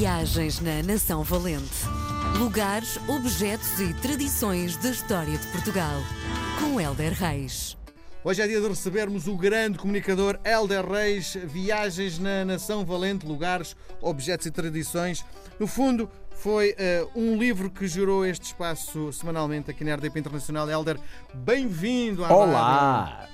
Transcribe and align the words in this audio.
Viagens 0.00 0.60
na 0.60 0.82
Nação 0.82 1.22
Valente. 1.22 1.84
Lugares, 2.38 2.98
objetos 3.06 3.78
e 3.80 3.92
tradições 4.00 4.74
da 4.78 4.88
história 4.88 5.36
de 5.36 5.46
Portugal. 5.48 6.00
Com 6.58 6.80
Helder 6.80 7.12
Reis. 7.12 7.76
Hoje 8.24 8.40
é 8.40 8.48
dia 8.48 8.62
de 8.62 8.66
recebermos 8.66 9.28
o 9.28 9.36
grande 9.36 9.76
comunicador 9.76 10.40
Helder 10.42 10.90
Reis, 10.90 11.36
Viagens 11.44 12.18
na 12.18 12.46
Nação 12.46 12.82
Valente, 12.82 13.26
Lugares, 13.26 13.76
Objetos 14.00 14.46
e 14.46 14.50
Tradições. 14.50 15.22
No 15.58 15.66
fundo, 15.66 16.10
foi 16.30 16.70
uh, 16.70 17.10
um 17.14 17.36
livro 17.36 17.68
que 17.70 17.86
gerou 17.86 18.24
este 18.24 18.46
espaço 18.46 19.12
semanalmente 19.12 19.70
aqui 19.70 19.84
na 19.84 19.96
RDP 19.96 20.18
Internacional. 20.18 20.66
Helder, 20.70 20.98
bem-vindo 21.34 22.24
à 22.24 22.34
Olá! 22.34 23.28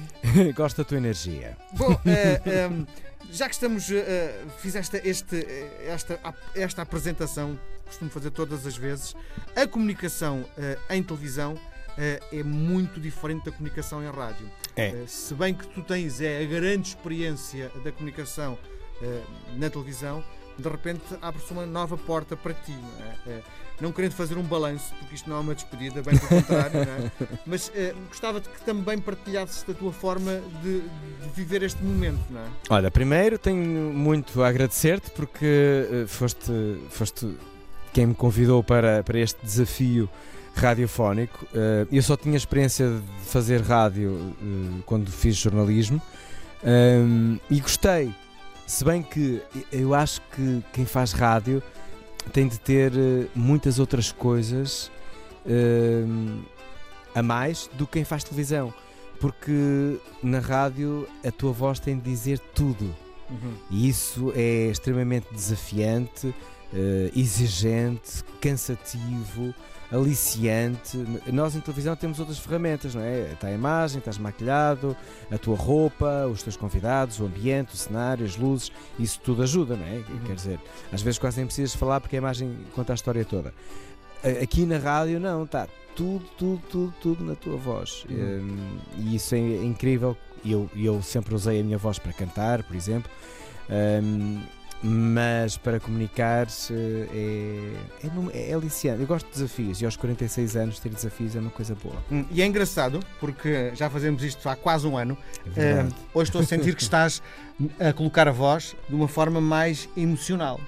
Gosto 0.54 0.78
da 0.78 0.84
tua 0.84 0.96
energia. 0.96 1.56
Bom, 1.72 1.92
uh, 1.92 2.00
eh, 2.06 2.68
um, 2.68 2.86
já 3.30 3.48
que 3.48 3.54
estamos. 3.54 3.88
Uh, 3.88 4.50
fizeste 4.58 5.00
este, 5.04 5.46
esta, 5.86 6.18
esta 6.54 6.82
apresentação, 6.82 7.58
costumo 7.86 8.10
fazer 8.10 8.30
todas 8.30 8.66
as 8.66 8.76
vezes, 8.76 9.14
a 9.54 9.66
comunicação 9.66 10.40
uh, 10.40 10.92
em 10.92 11.02
televisão 11.02 11.58
é 12.32 12.42
muito 12.42 12.98
diferente 12.98 13.44
da 13.44 13.52
comunicação 13.52 14.02
em 14.02 14.10
rádio. 14.10 14.50
É. 14.74 15.04
se 15.06 15.34
bem 15.34 15.52
que 15.52 15.66
tu 15.66 15.82
tens 15.82 16.22
é, 16.22 16.42
a 16.42 16.46
grande 16.46 16.88
experiência 16.88 17.70
da 17.84 17.92
comunicação 17.92 18.58
na 19.58 19.68
televisão, 19.68 20.24
de 20.58 20.68
repente 20.68 21.02
abre-se 21.20 21.52
uma 21.52 21.66
nova 21.66 21.96
porta 21.96 22.36
para 22.36 22.54
ti. 22.54 22.72
Não, 22.72 23.32
é? 23.32 23.42
não 23.82 23.90
querendo 23.90 24.12
fazer 24.12 24.38
um 24.38 24.42
balanço, 24.42 24.94
porque 24.98 25.16
isto 25.16 25.28
não 25.28 25.36
é 25.36 25.40
uma 25.40 25.54
despedida, 25.54 26.02
bem 26.02 26.16
pelo 26.16 26.40
contrário, 26.40 26.80
é? 26.80 27.10
mas 27.44 27.68
uh, 27.68 27.72
gostava 28.08 28.40
de 28.40 28.48
que 28.48 28.60
também 28.64 28.98
partilhasses 28.98 29.64
da 29.64 29.74
tua 29.74 29.92
forma 29.92 30.40
de, 30.62 30.80
de, 30.80 31.28
viver 31.34 31.62
este 31.64 31.82
momento. 31.82 32.22
Não 32.30 32.40
é? 32.40 32.44
Olha, 32.70 32.90
primeiro 32.90 33.38
tenho 33.38 33.92
muito 33.92 34.40
a 34.42 34.48
agradecer-te 34.48 35.10
porque 35.10 35.88
uh, 35.90 36.06
foste, 36.06 36.52
foste 36.90 37.36
quem 37.92 38.06
me 38.06 38.14
convidou 38.14 38.62
para, 38.62 39.02
para 39.02 39.18
este 39.18 39.44
desafio 39.44 40.08
radiofónico. 40.54 41.44
Uh, 41.46 41.88
eu 41.90 42.02
só 42.02 42.16
tinha 42.16 42.36
experiência 42.36 42.86
de 42.86 43.24
fazer 43.26 43.62
rádio 43.62 44.36
quando 44.86 45.10
fiz 45.10 45.36
jornalismo 45.36 46.00
e 47.50 47.58
gostei 47.58 48.14
se 48.72 48.86
bem 48.86 49.02
que 49.02 49.42
eu 49.70 49.92
acho 49.92 50.22
que 50.34 50.64
quem 50.72 50.86
faz 50.86 51.12
rádio 51.12 51.62
tem 52.32 52.48
de 52.48 52.58
ter 52.58 52.90
eh, 52.96 53.26
muitas 53.34 53.78
outras 53.78 54.10
coisas 54.10 54.90
uh, 55.44 56.42
a 57.14 57.22
mais 57.22 57.68
do 57.74 57.86
que 57.86 57.92
quem 57.92 58.04
faz 58.04 58.24
televisão. 58.24 58.72
Porque 59.20 60.00
na 60.22 60.38
rádio 60.38 61.06
a 61.22 61.30
tua 61.30 61.52
voz 61.52 61.78
tem 61.80 61.98
de 61.98 62.02
dizer 62.02 62.38
tudo. 62.38 62.96
Uhum. 63.28 63.52
E 63.70 63.90
isso 63.90 64.32
é 64.34 64.68
extremamente 64.70 65.26
desafiante, 65.30 66.34
uh, 66.72 67.18
exigente, 67.18 68.24
cansativo 68.40 69.54
aliciante. 69.92 70.96
Nós 71.30 71.54
em 71.54 71.60
televisão 71.60 71.94
temos 71.94 72.18
outras 72.18 72.38
ferramentas, 72.38 72.94
não 72.94 73.02
é? 73.02 73.32
Está 73.32 73.48
a 73.48 73.52
imagem, 73.52 73.98
estás 73.98 74.16
maquilhado, 74.16 74.96
a 75.30 75.36
tua 75.36 75.54
roupa, 75.54 76.26
os 76.26 76.42
teus 76.42 76.56
convidados, 76.56 77.20
o 77.20 77.26
ambiente, 77.26 77.74
o 77.74 77.76
cenário, 77.76 78.24
as 78.24 78.36
luzes, 78.36 78.72
isso 78.98 79.20
tudo 79.22 79.42
ajuda, 79.42 79.76
não 79.76 79.84
é? 79.84 79.96
Uhum. 79.96 80.24
Quer 80.24 80.34
dizer, 80.34 80.60
às 80.90 81.02
vezes 81.02 81.18
quase 81.18 81.36
nem 81.36 81.46
precisas 81.46 81.74
falar 81.74 82.00
porque 82.00 82.16
a 82.16 82.18
imagem 82.18 82.56
conta 82.74 82.92
a 82.92 82.94
história 82.94 83.24
toda. 83.24 83.52
Aqui 84.42 84.64
na 84.64 84.78
rádio 84.78 85.20
não, 85.20 85.44
está 85.44 85.68
tudo, 85.94 86.24
tudo, 86.38 86.62
tudo, 86.70 86.94
tudo 87.00 87.24
na 87.24 87.34
tua 87.34 87.56
voz. 87.56 88.06
Uhum. 88.08 88.16
Hum, 88.16 88.78
e 88.98 89.14
isso 89.16 89.34
é 89.34 89.38
incrível. 89.38 90.16
Eu, 90.44 90.70
eu 90.74 91.02
sempre 91.02 91.34
usei 91.34 91.60
a 91.60 91.64
minha 91.64 91.78
voz 91.78 91.98
para 91.98 92.12
cantar, 92.12 92.62
por 92.62 92.74
exemplo. 92.74 93.10
Um, 93.68 94.40
mas 94.82 95.56
para 95.56 95.78
comunicar 95.78 96.46
é, 96.70 97.72
é, 98.02 98.50
é 98.50 98.54
aliciante. 98.54 99.00
Eu 99.00 99.06
gosto 99.06 99.26
de 99.26 99.32
desafios 99.32 99.80
e 99.80 99.84
aos 99.84 99.96
46 99.96 100.56
anos 100.56 100.78
ter 100.80 100.88
desafios 100.88 101.36
é 101.36 101.40
uma 101.40 101.50
coisa 101.50 101.74
boa. 101.74 101.96
Hum, 102.10 102.24
e 102.30 102.42
é 102.42 102.46
engraçado 102.46 103.00
porque 103.20 103.72
já 103.74 103.88
fazemos 103.88 104.22
isto 104.24 104.48
há 104.48 104.56
quase 104.56 104.86
um 104.86 104.96
ano. 104.96 105.16
É 105.56 105.82
uh, 105.82 105.94
hoje 106.14 106.30
estou 106.30 106.40
a 106.40 106.44
sentir 106.44 106.74
que 106.74 106.82
estás 106.82 107.22
a 107.78 107.92
colocar 107.92 108.26
a 108.26 108.32
voz 108.32 108.74
de 108.88 108.94
uma 108.94 109.08
forma 109.08 109.40
mais 109.40 109.88
emocional. 109.96 110.60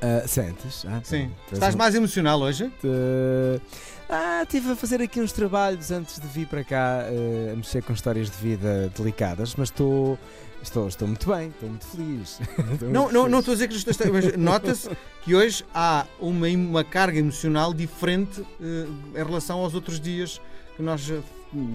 Uh, 0.00 0.28
sentes? 0.28 0.84
Ah, 0.86 1.00
Sim. 1.02 1.30
Estás 1.52 1.74
mais 1.74 1.94
emocional 1.94 2.40
hoje? 2.40 2.64
Uh, 2.84 3.60
ah, 4.08 4.42
estive 4.42 4.70
a 4.70 4.76
fazer 4.76 5.02
aqui 5.02 5.20
uns 5.20 5.32
trabalhos 5.32 5.90
antes 5.90 6.20
de 6.20 6.26
vir 6.28 6.46
para 6.46 6.62
cá 6.62 7.04
uh, 7.10 7.52
a 7.52 7.56
mexer 7.56 7.82
com 7.82 7.92
histórias 7.92 8.30
de 8.30 8.36
vida 8.36 8.92
delicadas, 8.96 9.54
mas 9.56 9.68
estou 9.68 10.18
Estou, 10.60 10.88
estou 10.88 11.06
muito 11.06 11.32
bem, 11.32 11.48
estou 11.48 11.68
muito 11.68 11.86
feliz. 11.86 12.40
estou 12.72 12.88
não, 12.90 13.02
muito 13.02 13.14
não, 13.14 13.28
não 13.28 13.38
estou 13.38 13.52
a 13.52 13.54
dizer 13.54 13.68
que 13.68 13.74
estou, 13.74 14.12
mas 14.12 14.36
nota-se 14.36 14.90
que 15.22 15.34
hoje 15.34 15.64
há 15.72 16.04
uma, 16.18 16.48
uma 16.48 16.82
carga 16.82 17.18
emocional 17.18 17.72
diferente 17.72 18.40
uh, 18.40 18.46
em 18.60 19.24
relação 19.24 19.60
aos 19.60 19.74
outros 19.74 20.00
dias 20.00 20.40
que 20.76 20.82
nós 20.82 21.08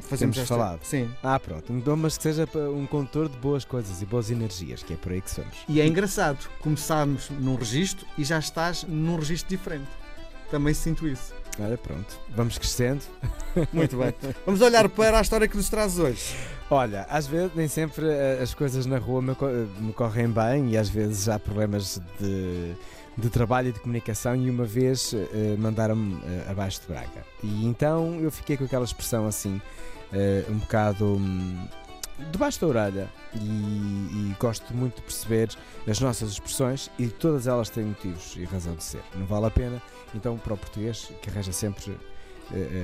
fazemos 0.02 0.38
esta... 0.38 0.48
falado. 0.48 0.84
Sim. 0.84 1.10
Ah, 1.22 1.40
pronto. 1.40 1.72
Então, 1.72 1.96
mas 1.96 2.18
que 2.18 2.24
seja 2.24 2.48
um 2.76 2.86
condutor 2.86 3.30
de 3.30 3.38
boas 3.38 3.66
coisas 3.66 4.02
e 4.02 4.06
boas 4.06 4.30
energias, 4.30 4.84
que 4.84 4.94
é 4.94 4.98
por 4.98 5.12
aí 5.12 5.22
que 5.22 5.32
somos. 5.32 5.56
E 5.68 5.82
é 5.82 5.88
engraçado, 5.88 6.50
começámos 6.60 7.30
num 7.30 7.56
registro 7.56 8.06
e 8.18 8.24
já 8.24 8.40
estás 8.40 8.84
num 8.84 9.16
registro 9.16 9.50
diferente. 9.50 9.88
Também 10.50 10.74
sinto 10.74 11.08
isso. 11.08 11.34
Olha, 11.60 11.78
pronto, 11.78 12.20
vamos 12.36 12.58
crescendo. 12.58 13.02
Muito 13.72 13.98
bem. 13.98 14.14
Vamos 14.46 14.62
olhar 14.62 14.90
para 14.90 15.20
a 15.20 15.22
história 15.22 15.48
que 15.48 15.56
nos 15.56 15.70
traz 15.70 16.00
hoje. 16.00 16.36
Olha, 16.70 17.06
às 17.10 17.28
vezes 17.28 17.52
nem 17.56 17.68
sempre 17.68 18.08
eh, 18.08 18.40
as 18.42 18.54
coisas 18.56 18.86
na 18.88 18.98
rua 18.98 19.22
me, 19.22 19.36
me 19.80 19.94
correm 19.94 20.30
bem 20.30 20.72
e 20.72 20.78
às 20.78 20.90
vezes 20.90 21.30
há 21.30 21.38
problemas 21.38 22.02
de, 22.20 22.74
de 23.18 23.30
trabalho 23.30 23.70
e 23.70 23.72
de 23.72 23.80
comunicação 23.80 24.36
e 24.36 24.50
uma 24.50 24.66
vez 24.66 25.14
uh, 25.14 25.18
mandaram-me 25.60 26.16
uh, 26.16 26.50
abaixo 26.50 26.82
de 26.82 26.88
Braga. 26.88 27.24
E 27.44 27.66
então 27.66 28.20
eu 28.20 28.32
fiquei 28.32 28.58
com 28.58 28.64
aquela 28.64 28.86
expressão 28.86 29.28
assim, 29.28 29.62
uh, 30.12 30.52
um 30.52 30.58
bocado 30.58 31.06
um, 31.06 31.68
debaixo 32.32 32.62
da 32.62 32.68
orelha 32.68 33.10
e, 33.34 33.38
e, 33.40 34.36
gosto 34.40 34.74
muito 34.74 34.98
de 34.98 35.02
perceber 35.02 35.50
as 35.88 36.00
nossas 36.00 36.32
expressões 36.32 36.90
e 37.00 37.08
todas 37.08 37.48
elas 37.48 37.70
têm 37.70 37.86
motivos 37.86 38.36
e 38.38 38.44
razão 38.46 38.76
de 38.76 38.84
ser. 38.84 39.02
Não 39.16 39.26
vale 39.26 39.48
a 39.48 39.52
pena, 39.52 39.82
então, 40.14 40.38
para 40.38 40.54
o 40.54 40.58
português, 40.58 41.12
que 41.22 41.30
arranja 41.30 41.52
sempre 41.52 41.92
uh, 41.92 41.98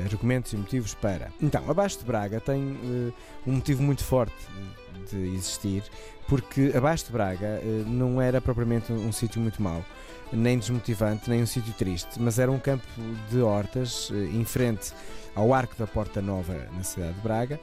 argumentos 0.05 0.53
e 0.53 0.57
motivos 0.57 0.93
para. 0.95 1.31
Então, 1.41 1.69
abaixo 1.69 1.99
de 1.99 2.05
Braga 2.05 2.39
tem 2.39 2.59
uh, 2.61 3.13
um 3.45 3.53
motivo 3.53 3.83
muito 3.83 4.03
forte 4.03 4.35
de 5.11 5.35
existir, 5.35 5.83
porque 6.27 6.71
abaixo 6.75 7.05
de 7.05 7.11
Braga 7.11 7.61
não 7.85 8.21
era 8.21 8.39
propriamente 8.41 8.91
um, 8.91 9.07
um 9.07 9.11
sítio 9.11 9.41
muito 9.41 9.61
mau, 9.61 9.83
nem 10.31 10.57
desmotivante, 10.57 11.29
nem 11.29 11.41
um 11.41 11.45
sítio 11.45 11.73
triste, 11.73 12.19
mas 12.19 12.37
era 12.37 12.51
um 12.51 12.59
campo 12.59 12.85
de 13.29 13.39
hortas 13.41 14.11
em 14.11 14.45
frente 14.45 14.91
ao 15.35 15.53
Arco 15.53 15.75
da 15.77 15.87
Porta 15.87 16.21
Nova 16.21 16.53
na 16.75 16.83
cidade 16.83 17.13
de 17.13 17.21
Braga 17.21 17.59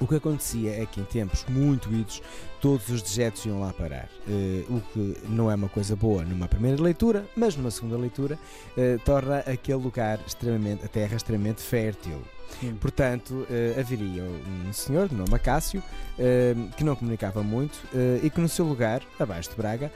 o 0.00 0.06
que 0.06 0.16
acontecia 0.16 0.82
é 0.82 0.86
que 0.86 1.00
em 1.00 1.04
tempos 1.04 1.44
muito 1.48 1.92
idos 1.92 2.22
todos 2.60 2.88
os 2.88 3.02
dejetos 3.02 3.44
iam 3.44 3.60
lá 3.60 3.74
parar, 3.74 4.08
uh, 4.26 4.74
o 4.74 4.80
que 4.92 5.18
não 5.28 5.50
é 5.50 5.54
uma 5.54 5.68
coisa 5.68 5.94
boa 5.94 6.24
numa 6.24 6.48
primeira 6.48 6.82
leitura, 6.82 7.26
mas 7.36 7.54
numa 7.56 7.70
segunda 7.70 7.98
leitura 7.98 8.38
uh, 8.76 8.98
torna 9.04 9.40
aquele 9.40 9.82
lugar 9.82 10.18
extremamente, 10.26 10.82
a 10.82 10.88
terra 10.88 11.14
extremamente 11.14 11.60
fértil. 11.60 12.22
Sim. 12.58 12.74
Portanto, 12.80 13.34
uh, 13.34 13.78
haveria 13.78 14.22
um 14.22 14.72
senhor 14.72 15.08
de 15.08 15.14
nome 15.14 15.34
Acácio 15.34 15.82
que 16.76 16.84
não 16.84 16.94
comunicava 16.94 17.42
muito 17.42 17.76
e 18.22 18.30
que 18.30 18.40
no 18.40 18.48
seu 18.48 18.64
lugar, 18.64 19.02
abaixo 19.18 19.50
de 19.50 19.56
Braga, 19.56 19.90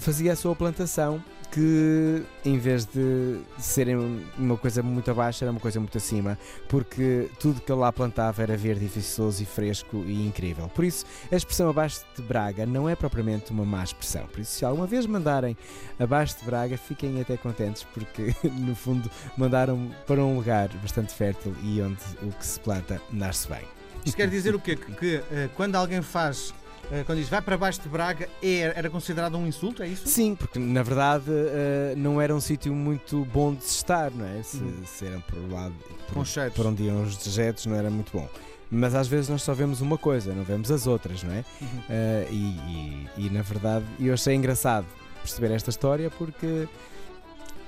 fazia 0.00 0.32
a 0.32 0.36
sua 0.36 0.56
plantação 0.56 1.22
que 1.52 2.24
em 2.44 2.58
vez 2.58 2.84
de 2.84 3.40
serem 3.58 3.96
uma 4.36 4.56
coisa 4.56 4.82
muito 4.82 5.10
abaixo, 5.10 5.44
era 5.44 5.50
uma 5.50 5.60
coisa 5.60 5.78
muito 5.78 5.96
acima, 5.96 6.38
porque 6.68 7.28
tudo 7.38 7.60
que 7.60 7.70
ele 7.70 7.80
lá 7.80 7.92
plantava 7.92 8.42
era 8.42 8.56
verde 8.56 8.84
e 8.84 8.88
viçoso 8.88 9.39
e 9.40 9.44
fresco 9.44 10.04
e 10.06 10.26
incrível. 10.26 10.68
Por 10.68 10.84
isso, 10.84 11.04
a 11.30 11.36
expressão 11.36 11.68
abaixo 11.68 12.04
de 12.16 12.22
Braga 12.22 12.66
não 12.66 12.88
é 12.88 12.94
propriamente 12.94 13.50
uma 13.50 13.64
má 13.64 13.82
expressão. 13.82 14.26
Por 14.26 14.40
isso, 14.40 14.52
se 14.52 14.64
alguma 14.64 14.86
vez 14.86 15.06
mandarem 15.06 15.56
abaixo 15.98 16.38
de 16.38 16.44
Braga, 16.44 16.76
fiquem 16.76 17.20
até 17.20 17.36
contentes, 17.36 17.84
porque 17.94 18.34
no 18.48 18.74
fundo 18.74 19.10
mandaram 19.36 19.90
para 20.06 20.24
um 20.24 20.36
lugar 20.36 20.68
bastante 20.78 21.12
fértil 21.12 21.54
e 21.62 21.80
onde 21.80 22.00
o 22.22 22.32
que 22.32 22.46
se 22.46 22.60
planta 22.60 23.00
nasce 23.10 23.48
bem. 23.48 23.62
Isto 24.04 24.16
quer 24.16 24.28
dizer 24.28 24.54
o 24.54 24.60
quê? 24.60 24.76
Que, 24.76 24.92
que 24.92 25.16
uh, 25.16 25.50
quando 25.54 25.76
alguém 25.76 26.00
faz 26.00 26.54
eh, 26.90 27.04
quando 27.04 27.18
diz 27.18 27.28
vai 27.28 27.40
para 27.40 27.56
baixo 27.56 27.80
de 27.80 27.88
Braga, 27.88 28.28
é, 28.42 28.72
era 28.74 28.90
considerado 28.90 29.36
um 29.36 29.46
insulto, 29.46 29.82
é 29.82 29.88
isso? 29.88 30.08
Sim, 30.08 30.34
porque 30.34 30.58
na 30.58 30.82
verdade 30.82 31.30
uh, 31.30 31.96
não 31.96 32.20
era 32.20 32.34
um 32.34 32.40
sítio 32.40 32.74
muito 32.74 33.24
bom 33.26 33.54
de 33.54 33.62
se 33.62 33.76
estar, 33.76 34.10
não 34.10 34.26
é? 34.26 34.42
Se, 34.42 34.56
uhum. 34.56 34.82
se 34.84 35.06
eram 35.06 35.20
por 35.20 35.38
lado 35.52 35.74
por, 36.08 36.50
por 36.52 36.66
onde 36.66 36.84
iam 36.84 37.02
os 37.02 37.16
dejetos, 37.16 37.66
não 37.66 37.76
era 37.76 37.90
muito 37.90 38.10
bom. 38.12 38.28
Mas 38.70 38.94
às 38.94 39.08
vezes 39.08 39.28
nós 39.28 39.42
só 39.42 39.52
vemos 39.52 39.80
uma 39.80 39.98
coisa, 39.98 40.32
não 40.32 40.44
vemos 40.44 40.70
as 40.70 40.86
outras, 40.86 41.22
não 41.22 41.32
é? 41.32 41.44
Uhum. 41.60 41.66
Uh, 41.68 42.32
e, 42.32 42.36
e, 42.36 43.26
e, 43.26 43.30
na 43.30 43.42
verdade 43.42 43.84
eu 43.98 44.14
achei 44.14 44.34
engraçado 44.34 44.86
perceber 45.22 45.50
esta 45.52 45.70
história 45.70 46.10
porque 46.10 46.68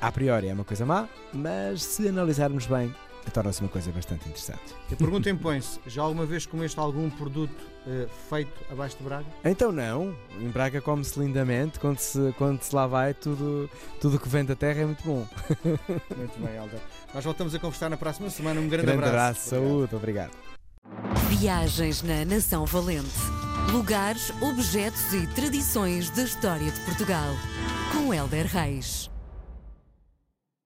a 0.01 0.13
priori 0.13 0.49
é 0.49 0.55
uma 0.55 0.65
coisa 0.65 0.87
má, 0.87 1.09
mas 1.33 1.83
se 1.83 2.09
analisarmos 2.09 2.67
bem, 2.67 2.95
torna-se 3.33 3.61
uma 3.61 3.69
coisa 3.69 3.91
bastante 3.93 4.29
interessante. 4.29 4.75
A 4.91 4.97
pergunta 4.97 5.31
impõe-se: 5.31 5.79
já 5.87 6.03
alguma 6.03 6.27
vez 6.27 6.47
comeste 6.47 6.79
algum 6.79 7.09
produto 7.11 7.55
eh, 7.87 8.09
feito 8.29 8.53
abaixo 8.71 8.97
de 8.97 9.05
Braga? 9.05 9.27
Então 9.45 9.71
não, 9.71 10.15
em 10.41 10.49
Braga 10.49 10.81
come-se 10.81 11.19
lindamente, 11.21 11.79
quando 11.79 11.99
se, 11.99 12.35
quando 12.37 12.63
se 12.63 12.75
lá 12.75 12.87
vai, 12.87 13.15
tudo 13.15 13.71
tudo 14.01 14.19
que 14.19 14.29
vem 14.29 14.45
da 14.45 14.57
terra 14.57 14.81
é 14.81 14.87
muito 14.87 15.05
bom. 15.05 15.27
Muito 16.17 16.41
bem, 16.41 16.57
Helder. 16.57 16.81
Nós 17.15 17.25
voltamos 17.25 17.55
a 17.55 17.59
conversar 17.59 17.89
na 17.89 17.97
próxima 17.97 18.29
semana. 18.31 18.61
Um 18.61 18.69
grande, 18.69 18.87
Grande 18.87 19.05
abraço. 19.05 19.15
abraço, 19.15 19.51
saúde, 19.51 19.95
obrigado. 19.95 20.52
Viagens 21.43 22.05
na 22.05 22.25
Nação 22.25 22.65
Valente. 22.65 23.19
Lugares, 23.73 24.31
objetos 24.41 25.13
e 25.13 25.27
tradições 25.27 26.09
da 26.11 26.23
história 26.23 26.71
de 26.71 26.79
Portugal. 26.83 27.35
Com 27.91 28.15
Helder 28.15 28.47
Reis. 28.47 29.12